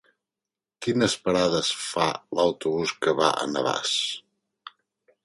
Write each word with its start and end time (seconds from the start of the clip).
Quines 0.85 1.15
parades 1.25 1.69
fa 1.81 2.07
l'autobús 2.39 2.95
que 3.05 3.15
va 3.21 3.29
a 3.43 3.47
Navàs? 3.53 3.93